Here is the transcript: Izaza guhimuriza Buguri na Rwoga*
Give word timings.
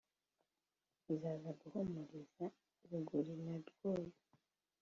Izaza 1.13 1.49
guhimuriza 1.59 2.45
Buguri 2.89 3.33
na 3.45 3.55
Rwoga* 3.67 4.17